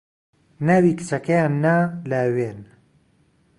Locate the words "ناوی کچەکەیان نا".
0.67-1.75